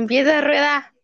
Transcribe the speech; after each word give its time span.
Empieza 0.00 0.40
rueda. 0.40 0.94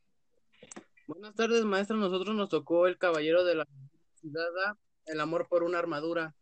Buenas 1.06 1.35
tardes, 1.35 1.67
maestra. 1.67 1.98
Nosotros 1.98 2.35
nos 2.35 2.48
tocó 2.48 2.87
El 2.87 2.96
Caballero 2.96 3.45
de 3.45 3.56
la 3.56 3.69
Ciudad, 4.15 4.79
El 5.04 5.21
Amor 5.21 5.49
por 5.51 5.65
una 5.65 5.79
Armadura, 5.79 6.35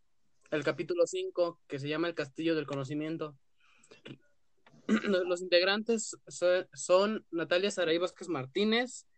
el 0.52 0.62
capítulo 0.62 1.05
5, 1.05 1.59
que 1.66 1.80
se 1.80 1.88
llama 1.88 2.06
El 2.06 2.14
Castillo 2.14 2.55
del 2.55 2.69
Conocimiento. 2.69 3.37
Los 5.27 5.43
integrantes 5.43 6.16
son 6.75 7.27
Natalia 7.32 7.73
Saray 7.73 7.98
Vázquez 7.98 8.29
Martínez, 8.29 9.09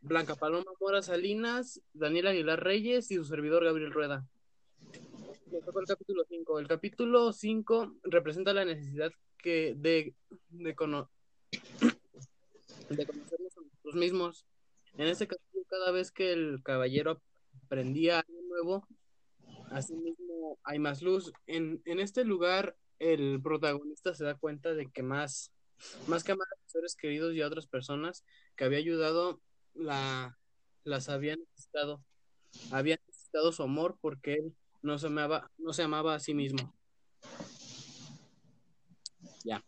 Blanca 0.00 0.36
Paloma 0.36 0.70
Mora 0.80 1.02
Salinas, 1.02 1.80
Daniel 1.92 2.28
Aguilar 2.28 2.62
Reyes 2.62 3.10
y 3.10 3.16
su 3.16 3.24
servidor 3.24 3.64
Gabriel 3.64 3.90
Rueda. 3.90 4.28
el 5.50 5.86
capítulo 5.88 6.22
5. 6.28 6.60
El 6.60 6.68
capítulo 6.68 7.32
5 7.32 7.96
representa 8.04 8.52
la 8.52 8.64
necesidad 8.64 9.10
que 9.38 9.74
de, 9.76 10.14
de, 10.50 10.76
conocernos 12.88 13.56
a 13.56 13.60
nosotros 13.60 13.94
mismos. 13.94 14.46
En 14.96 15.08
este 15.08 15.26
capítulo, 15.26 15.64
cada 15.68 15.90
vez 15.90 16.10
que 16.10 16.32
el 16.32 16.62
caballero 16.62 17.20
aprendía 17.64 18.20
algo 18.20 18.42
nuevo, 18.48 18.88
así 19.70 19.94
mismo 19.94 20.58
hay 20.64 20.78
más 20.78 21.02
luz. 21.02 21.32
En, 21.46 21.82
en 21.84 22.00
este 22.00 22.24
lugar, 22.24 22.76
el 22.98 23.40
protagonista 23.42 24.14
se 24.14 24.24
da 24.24 24.36
cuenta 24.36 24.74
de 24.74 24.90
que 24.90 25.02
más, 25.02 25.52
más 26.06 26.24
que 26.24 26.32
a 26.32 26.36
sus 26.36 26.72
seres 26.72 26.96
queridos 26.96 27.34
y 27.34 27.42
a 27.42 27.46
otras 27.46 27.66
personas 27.66 28.24
que 28.56 28.64
había 28.64 28.78
ayudado, 28.78 29.40
la, 29.74 30.38
las 30.84 31.08
había 31.08 31.36
necesitado. 31.36 32.02
Había 32.70 32.98
necesitado 33.06 33.52
su 33.52 33.62
amor 33.62 33.98
porque 34.00 34.34
él 34.34 34.56
no 34.82 34.98
se 34.98 35.08
amaba, 35.08 35.50
no 35.58 35.72
se 35.72 35.82
amaba 35.82 36.14
a 36.14 36.20
sí 36.20 36.32
mismo. 36.32 36.74
Ya. 39.44 39.62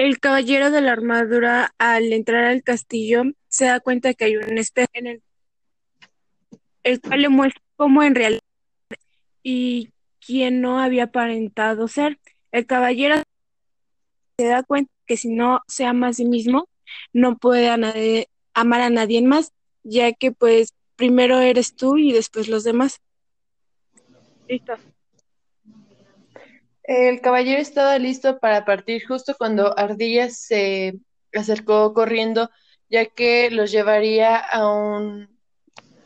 El 0.00 0.18
caballero 0.18 0.70
de 0.70 0.80
la 0.80 0.92
armadura, 0.92 1.74
al 1.76 2.10
entrar 2.14 2.46
al 2.46 2.62
castillo, 2.62 3.24
se 3.48 3.66
da 3.66 3.80
cuenta 3.80 4.14
que 4.14 4.24
hay 4.24 4.36
un 4.38 4.56
espejo 4.56 4.88
en 4.94 5.06
el, 5.06 5.22
el 6.84 7.02
cual 7.02 7.20
le 7.20 7.28
muestra 7.28 7.62
cómo 7.76 8.02
en 8.02 8.14
realidad 8.14 8.40
y 9.42 9.90
quien 10.18 10.62
no 10.62 10.80
había 10.80 11.04
aparentado 11.04 11.86
ser. 11.86 12.18
El 12.50 12.64
caballero 12.64 13.16
se 14.38 14.46
da 14.46 14.62
cuenta 14.62 14.90
que 15.04 15.18
si 15.18 15.28
no 15.28 15.60
se 15.68 15.84
ama 15.84 16.08
a 16.08 16.12
sí 16.14 16.24
mismo, 16.24 16.66
no 17.12 17.36
puede 17.36 17.68
amar 17.68 18.80
a 18.80 18.88
nadie 18.88 19.20
más, 19.20 19.52
ya 19.82 20.14
que 20.14 20.32
pues 20.32 20.72
primero 20.96 21.40
eres 21.40 21.76
tú 21.76 21.98
y 21.98 22.14
después 22.14 22.48
los 22.48 22.64
demás. 22.64 23.02
Listo. 24.48 24.72
El 26.90 27.20
caballero 27.20 27.60
estaba 27.60 27.96
listo 28.00 28.40
para 28.40 28.64
partir 28.64 29.06
justo 29.06 29.36
cuando 29.38 29.78
Ardilla 29.78 30.28
se 30.28 30.98
acercó 31.32 31.94
corriendo, 31.94 32.50
ya 32.88 33.06
que 33.06 33.48
los 33.52 33.70
llevaría 33.70 34.36
a 34.36 34.68
un, 34.68 35.38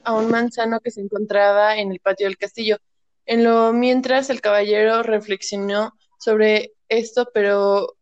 a 0.03 0.13
un 0.13 0.31
manzano 0.31 0.81
que 0.81 0.91
se 0.91 1.01
encontraba 1.01 1.79
en 1.79 1.91
el 1.91 2.01
patio 2.01 2.27
del 2.27 2.37
castillo. 2.37 2.77
En 3.25 3.45
lo 3.45 3.73
mientras 3.73 4.29
el 4.29 4.43
caballero 4.43 5.03
reflexionó 5.03 5.95
sobre 6.19 6.75
esto, 6.91 7.31
pero 7.33 7.97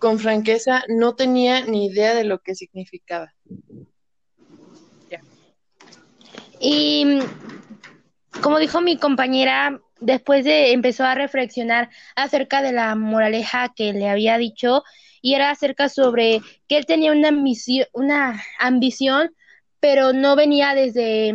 con 0.00 0.18
franqueza 0.18 0.82
no 0.88 1.14
tenía 1.14 1.64
ni 1.64 1.86
idea 1.86 2.16
de 2.16 2.24
lo 2.24 2.40
que 2.40 2.56
significaba. 2.56 3.32
Y 6.58 7.20
como 8.42 8.58
dijo 8.58 8.80
mi 8.80 8.98
compañera, 8.98 9.80
después 10.00 10.44
de 10.44 10.72
empezó 10.72 11.04
a 11.04 11.14
reflexionar 11.14 11.90
acerca 12.16 12.62
de 12.62 12.72
la 12.72 12.94
moraleja 12.94 13.72
que 13.74 13.92
le 13.92 14.08
había 14.08 14.38
dicho 14.38 14.82
y 15.22 15.34
era 15.34 15.50
acerca 15.50 15.88
sobre 15.88 16.40
que 16.68 16.78
él 16.78 16.86
tenía 16.86 17.12
una 17.12 17.30
una 17.92 18.42
ambición, 18.58 19.34
pero 19.78 20.12
no 20.12 20.36
venía 20.36 20.74
desde 20.74 21.34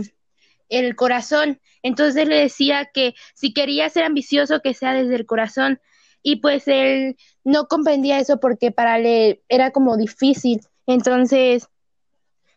el 0.69 0.95
corazón. 0.95 1.59
Entonces 1.83 2.27
le 2.27 2.35
decía 2.35 2.89
que 2.93 3.13
si 3.35 3.53
quería 3.53 3.89
ser 3.89 4.03
ambicioso, 4.03 4.61
que 4.61 4.73
sea 4.73 4.93
desde 4.93 5.15
el 5.15 5.25
corazón. 5.25 5.79
Y 6.23 6.37
pues 6.37 6.67
él 6.67 7.15
no 7.43 7.67
comprendía 7.67 8.19
eso 8.19 8.39
porque 8.39 8.71
para 8.71 8.97
él 8.97 9.41
era 9.47 9.69
como 9.69 9.95
difícil. 9.95 10.61
Entonces, 10.87 11.67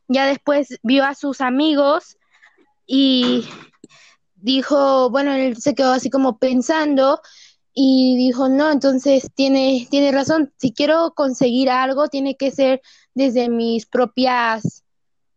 ya 0.08 0.26
después 0.26 0.78
vio 0.82 1.04
a 1.04 1.14
sus 1.14 1.42
amigos 1.42 2.16
y 2.86 3.46
dijo, 4.40 5.10
bueno, 5.10 5.32
él 5.32 5.56
se 5.56 5.74
quedó 5.74 5.92
así 5.92 6.10
como 6.10 6.38
pensando 6.38 7.20
y 7.74 8.16
dijo, 8.16 8.48
no, 8.48 8.70
entonces 8.70 9.30
tiene, 9.34 9.86
tiene 9.90 10.10
razón, 10.12 10.52
si 10.58 10.72
quiero 10.72 11.12
conseguir 11.14 11.70
algo, 11.70 12.08
tiene 12.08 12.36
que 12.36 12.50
ser 12.50 12.80
desde 13.14 13.48
mis 13.48 13.86
propias 13.86 14.84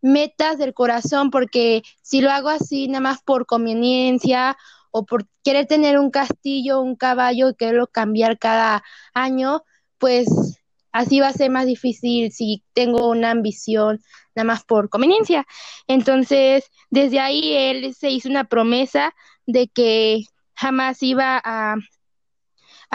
metas 0.02 0.58
del 0.58 0.74
corazón, 0.74 1.30
porque 1.30 1.84
si 2.02 2.22
lo 2.22 2.32
hago 2.32 2.50
así 2.50 2.88
nada 2.88 3.02
más 3.02 3.22
por 3.22 3.46
conveniencia 3.46 4.58
o 4.90 5.06
por 5.06 5.28
querer 5.44 5.68
tener 5.68 6.00
un 6.00 6.12
castillo, 6.12 6.82
un 6.82 6.96
caballo 6.96 7.50
y 7.50 7.56
quererlo 7.56 7.88
cambiar 7.88 8.40
cada 8.40 8.84
año, 9.14 9.64
pues 9.98 10.61
así 10.92 11.20
va 11.20 11.28
a 11.28 11.34
ser 11.34 11.50
más 11.50 11.66
difícil 11.66 12.32
si 12.32 12.64
tengo 12.74 13.10
una 13.10 13.32
ambición 13.32 14.00
nada 14.36 14.46
más 14.46 14.64
por 14.64 14.90
conveniencia. 14.90 15.46
Entonces, 15.88 16.66
desde 16.90 17.20
ahí 17.20 17.54
él 17.54 17.94
se 17.94 18.10
hizo 18.10 18.30
una 18.30 18.46
promesa 18.46 19.14
de 19.46 19.68
que 19.68 20.26
jamás 20.54 21.02
iba 21.04 21.42
a, 21.44 21.76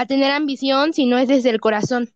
tener 0.06 0.30
ambición 0.30 0.92
si 0.92 1.06
no 1.06 1.18
es 1.18 1.28
desde 1.28 1.50
el 1.50 1.60
corazón. 1.60 2.12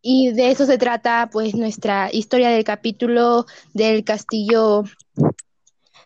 Y 0.00 0.32
de 0.32 0.50
eso 0.50 0.66
se 0.66 0.78
trata 0.78 1.30
pues 1.32 1.54
nuestra 1.54 2.12
historia 2.12 2.50
del 2.50 2.64
capítulo 2.64 3.46
del 3.72 4.04
castillo 4.04 4.82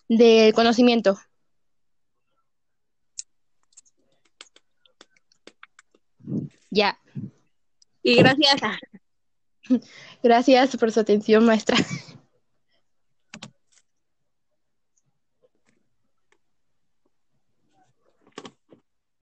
del 0.08 0.52
conocimiento. 0.52 1.18
Ya. 6.70 6.98
Y 8.06 8.14
gracias. 8.14 8.60
Gracias 10.22 10.76
por 10.76 10.92
su 10.92 11.00
atención, 11.00 11.44
maestra. 11.44 11.76